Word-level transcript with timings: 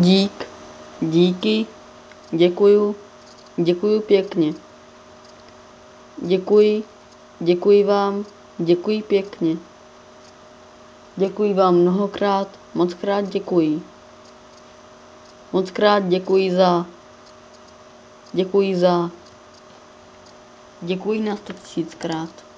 dík, 0.00 0.46
díky, 1.00 1.66
děkuju, 2.30 2.96
děkuju 3.56 4.00
pěkně. 4.00 4.54
Děkuji, 6.16 6.84
děkuji 7.40 7.84
vám, 7.84 8.24
děkuji 8.58 9.02
pěkně. 9.02 9.56
Děkuji 11.16 11.54
vám 11.54 11.74
mnohokrát, 11.74 12.48
moc 12.74 12.94
krát 12.94 13.28
děkuji. 13.28 13.82
Moc 15.52 15.70
krát 15.70 16.08
děkuji 16.08 16.50
za, 16.54 16.86
děkuji 18.32 18.76
za, 18.76 19.10
děkuji 20.80 21.20
na 21.20 21.36
sto 21.36 21.52
tisíckrát. 21.52 22.49